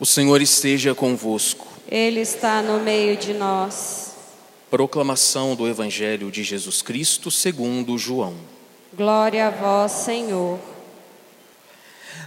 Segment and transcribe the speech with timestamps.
[0.00, 1.68] O Senhor esteja convosco.
[1.86, 4.14] Ele está no meio de nós.
[4.70, 8.34] Proclamação do Evangelho de Jesus Cristo segundo João.
[8.94, 10.58] Glória a vós, Senhor.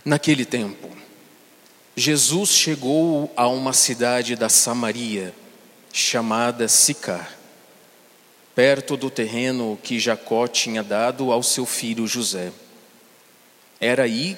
[0.06, 0.88] Naquele tempo,
[1.96, 5.34] Jesus chegou a uma cidade da Samaria
[5.92, 7.36] chamada Sicar,
[8.54, 12.52] perto do terreno que Jacó tinha dado ao seu filho José.
[13.82, 14.38] Era aí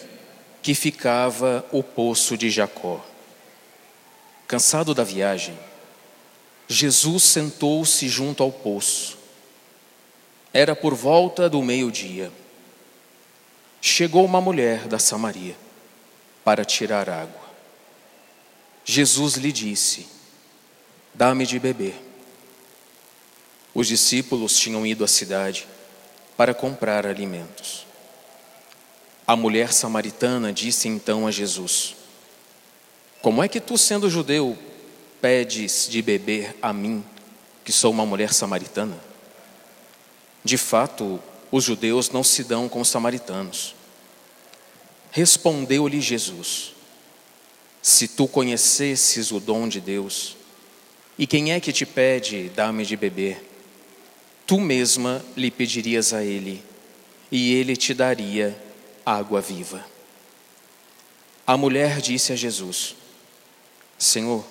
[0.61, 3.03] que ficava o poço de Jacó.
[4.47, 5.57] Cansado da viagem,
[6.67, 9.17] Jesus sentou-se junto ao poço.
[10.53, 12.31] Era por volta do meio-dia.
[13.81, 15.55] Chegou uma mulher da Samaria
[16.43, 17.45] para tirar água.
[18.83, 20.07] Jesus lhe disse:
[21.13, 21.95] Dá-me de beber.
[23.73, 25.67] Os discípulos tinham ido à cidade
[26.37, 27.85] para comprar alimentos.
[29.27, 31.95] A mulher samaritana disse então a Jesus:
[33.25, 34.55] como é que tu, sendo judeu,
[35.19, 37.03] pedes de beber a mim,
[37.63, 38.99] que sou uma mulher samaritana?
[40.43, 41.19] De fato,
[41.51, 43.73] os judeus não se dão com os samaritanos.
[45.09, 46.75] Respondeu-lhe Jesus:
[47.81, 50.37] Se tu conhecesses o dom de Deus,
[51.17, 53.43] e quem é que te pede, dá-me de beber,
[54.45, 56.63] tu mesma lhe pedirias a ele,
[57.31, 58.55] e ele te daria
[59.03, 59.83] água viva.
[61.47, 62.95] A mulher disse a Jesus:
[63.97, 64.45] Senhor,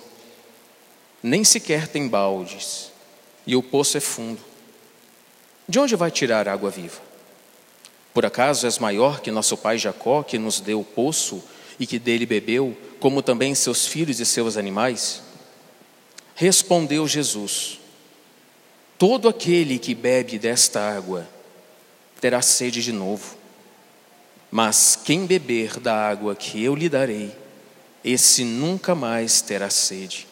[1.21, 2.91] nem sequer tem baldes
[3.45, 4.41] e o poço é fundo.
[5.67, 7.01] De onde vai tirar água viva?
[8.13, 11.43] Por acaso és maior que nosso pai Jacó, que nos deu o poço
[11.79, 15.21] e que dele bebeu, como também seus filhos e seus animais?
[16.35, 17.79] Respondeu Jesus:
[18.97, 21.27] Todo aquele que bebe desta água
[22.21, 23.35] terá sede de novo.
[24.49, 27.35] Mas quem beber da água que eu lhe darei,
[28.05, 30.27] esse nunca mais terá sede.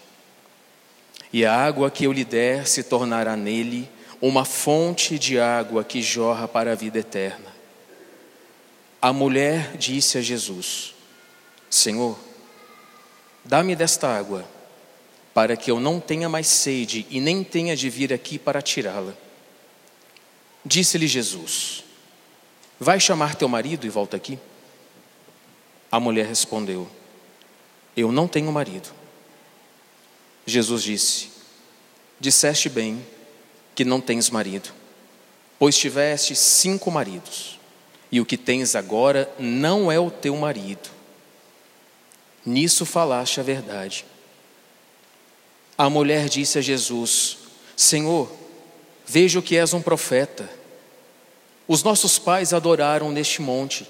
[1.33, 3.89] E a água que eu lhe der se tornará nele
[4.21, 7.51] uma fonte de água que jorra para a vida eterna.
[9.01, 10.93] A mulher disse a Jesus:
[11.67, 12.15] Senhor,
[13.43, 14.47] dá-me desta água,
[15.33, 19.15] para que eu não tenha mais sede e nem tenha de vir aqui para tirá-la.
[20.63, 21.83] Disse-lhe Jesus:
[22.79, 24.37] Vai chamar teu marido e volta aqui.
[25.91, 26.87] A mulher respondeu:
[27.95, 28.89] eu não tenho marido.
[30.45, 31.29] Jesus disse:
[32.19, 33.05] Disseste bem
[33.75, 34.69] que não tens marido,
[35.57, 37.59] pois tiveste cinco maridos,
[38.11, 40.89] e o que tens agora não é o teu marido.
[42.45, 44.05] Nisso falaste a verdade.
[45.77, 47.37] A mulher disse a Jesus:
[47.75, 48.31] Senhor,
[49.05, 50.49] vejo que és um profeta.
[51.67, 53.87] Os nossos pais adoraram neste monte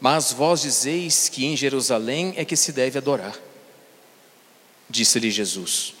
[0.00, 3.36] mas vós dizeis que em Jerusalém é que se deve adorar.
[4.88, 5.94] Disse-lhe Jesus: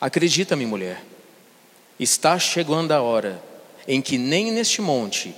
[0.00, 1.04] Acredita-me, mulher,
[1.98, 3.42] está chegando a hora
[3.86, 5.34] em que nem neste monte,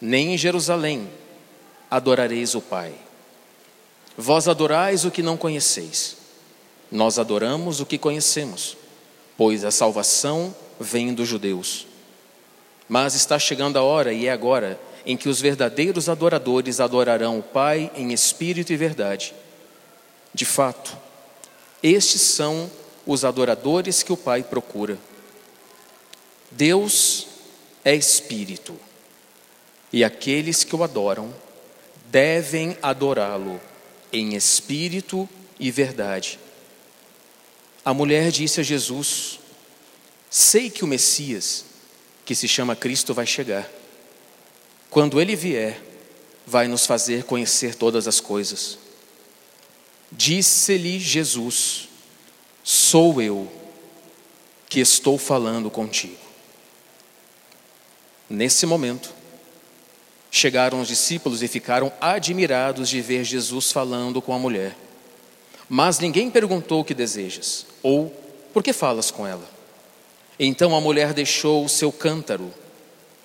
[0.00, 1.08] nem em Jerusalém
[1.90, 2.94] adorareis o Pai.
[4.16, 6.16] Vós adorais o que não conheceis,
[6.90, 8.76] nós adoramos o que conhecemos,
[9.36, 11.86] pois a salvação vem dos judeus.
[12.88, 17.42] Mas está chegando a hora, e é agora, em que os verdadeiros adoradores adorarão o
[17.42, 19.32] Pai em espírito e verdade.
[20.34, 20.98] De fato,
[21.80, 22.68] estes são
[23.06, 24.98] os adoradores que o Pai procura.
[26.50, 27.28] Deus
[27.84, 28.76] é espírito,
[29.92, 31.32] e aqueles que o adoram
[32.06, 33.60] devem adorá-lo
[34.12, 35.28] em espírito
[35.58, 36.40] e verdade.
[37.84, 39.38] A mulher disse a Jesus:
[40.28, 41.64] Sei que o Messias,
[42.24, 43.70] que se chama Cristo, vai chegar.
[44.96, 45.78] Quando ele vier,
[46.46, 48.78] vai nos fazer conhecer todas as coisas.
[50.10, 51.90] Disse-lhe Jesus:
[52.64, 53.46] Sou eu
[54.70, 56.16] que estou falando contigo.
[58.30, 59.12] Nesse momento,
[60.30, 64.74] chegaram os discípulos e ficaram admirados de ver Jesus falando com a mulher.
[65.68, 68.08] Mas ninguém perguntou o que desejas, ou
[68.50, 69.46] por que falas com ela.
[70.38, 72.50] Então a mulher deixou o seu cântaro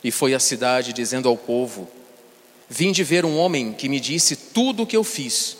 [0.03, 1.89] e foi à cidade dizendo ao povo:
[2.69, 5.57] Vim de ver um homem que me disse tudo o que eu fiz.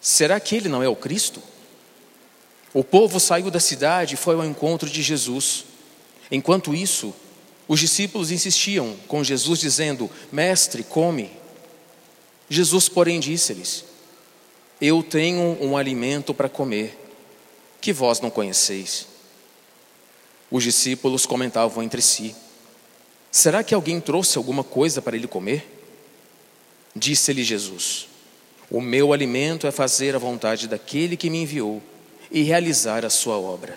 [0.00, 1.42] Será que ele não é o Cristo?
[2.72, 5.64] O povo saiu da cidade e foi ao encontro de Jesus.
[6.30, 7.12] Enquanto isso,
[7.66, 11.30] os discípulos insistiam com Jesus, dizendo: Mestre, come.
[12.48, 13.84] Jesus, porém, disse-lhes:
[14.80, 16.96] Eu tenho um alimento para comer,
[17.80, 19.06] que vós não conheceis.
[20.50, 22.34] Os discípulos comentavam entre si:
[23.30, 25.66] Será que alguém trouxe alguma coisa para ele comer?
[26.94, 28.08] Disse-lhe Jesus:
[28.70, 31.80] O meu alimento é fazer a vontade daquele que me enviou
[32.30, 33.76] e realizar a sua obra.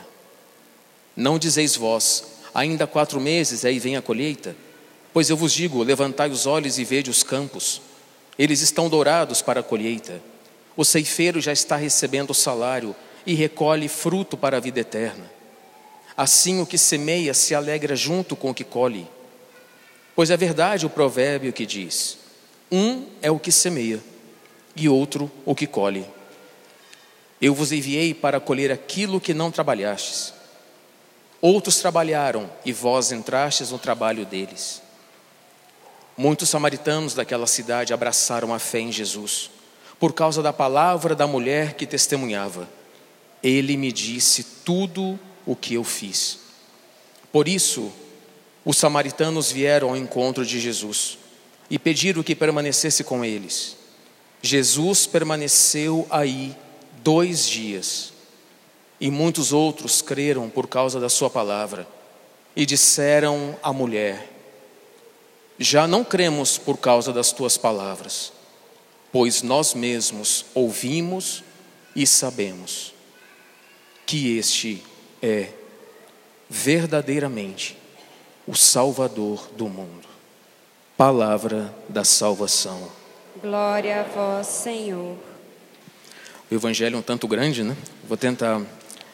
[1.16, 2.24] Não dizeis vós,
[2.54, 4.56] ainda quatro meses aí vem a colheita?
[5.14, 7.82] Pois eu vos digo: levantai os olhos e vede os campos,
[8.38, 10.20] eles estão dourados para a colheita.
[10.76, 12.96] O ceifeiro já está recebendo o salário
[13.26, 15.32] e recolhe fruto para a vida eterna.
[16.18, 19.08] Assim o que semeia se alegra junto com o que colhe.
[20.16, 22.18] Pois é verdade o provérbio que diz:
[22.72, 24.02] um é o que semeia
[24.76, 26.06] e outro o que colhe.
[27.42, 30.34] Eu vos enviei para colher aquilo que não trabalhastes.
[31.42, 34.82] Outros trabalharam e vós entrastes no trabalho deles.
[36.16, 39.52] Muitos samaritanos daquela cidade abraçaram a fé em Jesus,
[40.00, 42.70] por causa da palavra da mulher que testemunhava.
[43.42, 46.40] Ele me disse tudo o que eu fiz.
[47.32, 47.92] Por isso,
[48.66, 51.18] os samaritanos vieram ao encontro de Jesus
[51.70, 53.76] e pediram que permanecesse com eles.
[54.42, 56.56] Jesus permaneceu aí
[57.04, 58.14] dois dias
[59.00, 61.88] e muitos outros creram por causa da sua palavra
[62.56, 64.30] e disseram à mulher:
[65.60, 68.32] Já não cremos por causa das tuas palavras,
[69.12, 71.44] pois nós mesmos ouvimos
[71.96, 72.94] e sabemos
[74.06, 74.84] que este
[75.22, 75.50] é
[76.50, 77.83] verdadeiramente
[78.46, 80.08] o Salvador do mundo.
[80.98, 82.90] Palavra da salvação.
[83.42, 85.18] Glória a vós, Senhor.
[86.52, 87.76] O evangelho é um tanto grande, né?
[88.08, 88.62] Vou tentar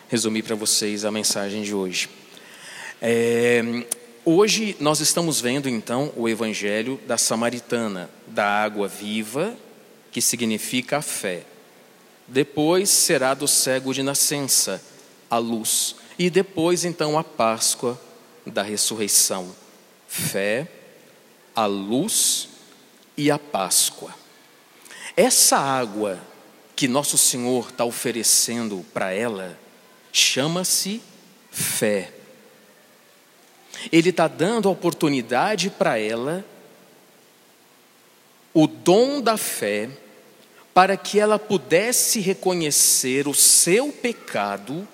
[0.10, 2.10] resumir para vocês a mensagem de hoje.
[3.02, 3.62] É,
[4.26, 9.56] hoje nós estamos vendo então o evangelho da samaritana, da água viva,
[10.12, 11.44] que significa a fé.
[12.28, 14.82] Depois será do cego de nascença,
[15.30, 15.96] a luz.
[16.18, 18.00] E depois então a Páscoa
[18.50, 19.56] da ressurreição.
[20.08, 20.68] Fé,
[21.56, 22.50] a luz
[23.16, 24.14] e a Páscoa.
[25.16, 26.20] Essa água
[26.76, 29.60] que Nosso Senhor está oferecendo para ela
[30.12, 31.02] chama-se
[31.52, 32.14] fé.
[33.92, 36.46] Ele está dando a oportunidade para ela,
[38.54, 39.90] o dom da fé,
[40.74, 44.88] para que ela pudesse reconhecer o seu pecado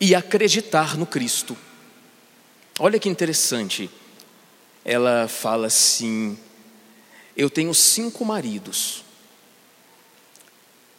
[0.00, 1.56] e acreditar no Cristo.
[2.78, 3.88] Olha que interessante.
[4.84, 6.38] Ela fala assim:
[7.36, 9.04] Eu tenho cinco maridos.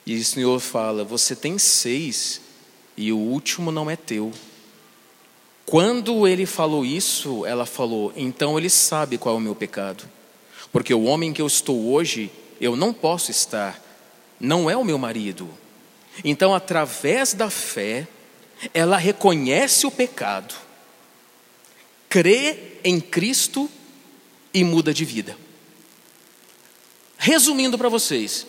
[0.06, 2.42] E o Senhor fala: Você tem seis
[2.96, 4.32] e o último não é teu.
[5.66, 10.10] Quando ele falou isso, ela falou: Então ele sabe qual é o meu pecado.
[10.72, 13.82] Porque o homem que eu estou hoje, eu não posso estar,
[14.40, 15.50] não é o meu marido.
[16.24, 18.08] Então, através da fé,
[18.74, 20.56] ela reconhece o pecado,
[22.16, 23.70] crê em Cristo
[24.54, 25.38] e muda de vida.
[27.18, 28.48] Resumindo para vocês,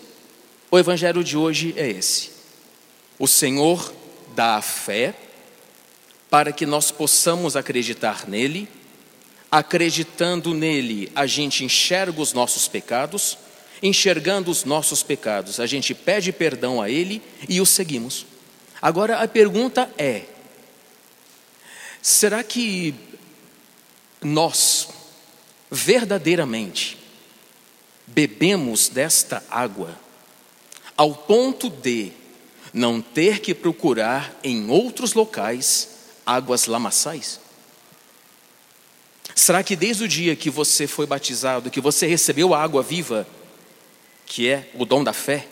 [0.70, 2.30] o evangelho de hoje é esse.
[3.18, 3.92] O Senhor
[4.36, 5.16] dá a fé
[6.30, 8.68] para que nós possamos acreditar nele.
[9.50, 13.36] Acreditando nele, a gente enxerga os nossos pecados.
[13.82, 18.26] Enxergando os nossos pecados, a gente pede perdão a ele e o seguimos.
[18.80, 20.22] Agora a pergunta é:
[22.00, 22.94] será que
[24.22, 24.88] nós
[25.70, 26.98] verdadeiramente
[28.06, 29.98] bebemos desta água
[30.96, 32.12] ao ponto de
[32.72, 35.88] não ter que procurar em outros locais
[36.24, 37.40] águas lamaçais?
[39.34, 43.26] Será que desde o dia que você foi batizado, que você recebeu a água viva,
[44.24, 45.46] que é o dom da fé,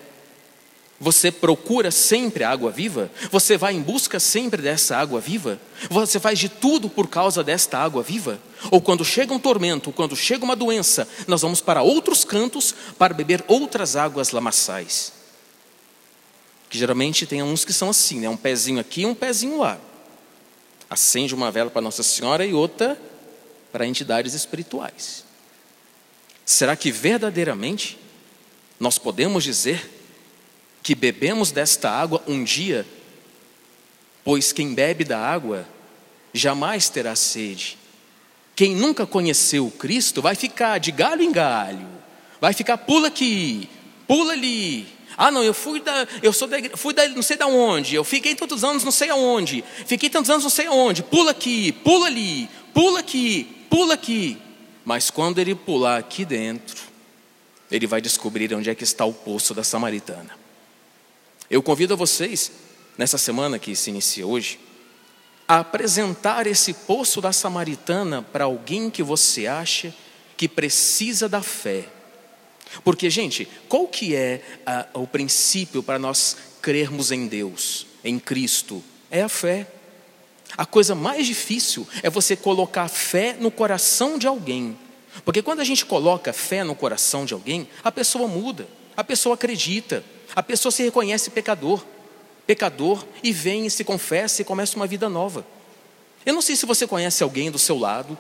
[1.01, 3.11] você procura sempre a água viva?
[3.31, 5.61] Você vai em busca sempre dessa água viva?
[5.91, 8.41] Você faz de tudo por causa desta água viva?
[8.71, 13.13] Ou quando chega um tormento, quando chega uma doença, nós vamos para outros cantos para
[13.13, 15.13] beber outras águas lamaçais?
[16.71, 18.29] Que geralmente tem uns que são assim, né?
[18.29, 19.79] Um pezinho aqui e um pezinho lá.
[20.89, 23.01] Acende uma vela para Nossa Senhora e outra
[23.73, 25.25] para entidades espirituais.
[26.47, 27.99] Será que verdadeiramente
[28.79, 29.91] nós podemos dizer
[30.85, 32.87] que bebemos desta água um dia,
[34.23, 35.67] pois quem bebe da água
[36.31, 37.79] jamais terá sede.
[38.55, 41.89] Quem nunca conheceu Cristo vai ficar de galho em galho,
[42.39, 43.67] vai ficar pula aqui,
[44.07, 44.87] pula ali.
[45.17, 48.05] Ah, não, eu fui da, eu sou da, fui da, não sei da onde, eu
[48.05, 52.09] fiquei tantos anos não sei aonde, fiquei tantos anos não sei aonde, pula aqui, pula
[52.09, 54.37] ali, pula aqui, pula aqui.
[54.85, 56.83] Mas quando ele pular aqui dentro,
[57.71, 60.44] ele vai descobrir onde é que está o poço da samaritana.
[61.55, 62.51] Eu convido a vocês,
[62.99, 64.59] nessa semana que se inicia hoje,
[65.47, 69.95] a apresentar esse poço da samaritana para alguém que você acha
[70.37, 71.85] que precisa da fé.
[72.83, 78.83] Porque, gente, qual que é a, o princípio para nós crermos em Deus, em Cristo?
[79.09, 79.69] É a fé.
[80.57, 84.77] A coisa mais difícil é você colocar fé no coração de alguém.
[85.25, 89.35] Porque quando a gente coloca fé no coração de alguém, a pessoa muda, a pessoa
[89.35, 91.85] acredita, a pessoa se reconhece pecador,
[92.47, 95.47] pecador e vem e se confessa e começa uma vida nova.
[96.25, 98.19] Eu não sei se você conhece alguém do seu lado,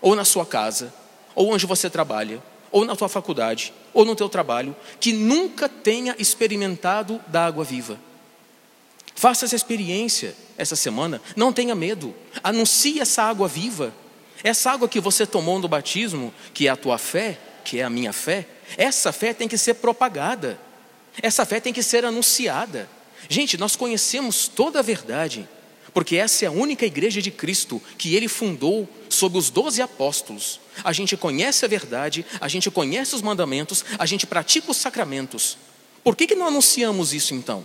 [0.00, 0.92] ou na sua casa,
[1.34, 6.14] ou onde você trabalha, ou na tua faculdade, ou no teu trabalho, que nunca tenha
[6.18, 7.98] experimentado da água viva.
[9.14, 13.94] Faça essa experiência essa semana, não tenha medo, anuncie essa água viva,
[14.42, 17.90] essa água que você tomou no batismo, que é a tua fé, que é a
[17.90, 18.46] minha fé,
[18.76, 20.58] essa fé tem que ser propagada,
[21.22, 22.88] essa fé tem que ser anunciada.
[23.28, 25.48] Gente, nós conhecemos toda a verdade,
[25.92, 30.60] porque essa é a única igreja de Cristo que ele fundou sob os doze apóstolos.
[30.84, 35.56] A gente conhece a verdade, a gente conhece os mandamentos, a gente pratica os sacramentos.
[36.04, 37.64] Por que, que não anunciamos isso então?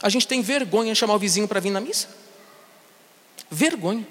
[0.00, 2.08] A gente tem vergonha de chamar o vizinho para vir na missa?
[3.50, 4.06] Vergonha.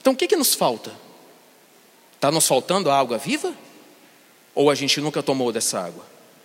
[0.00, 0.92] Então o que, que nos falta?
[2.18, 3.54] Está nos faltando a água viva?
[4.52, 6.04] Ou a gente nunca tomou dessa água?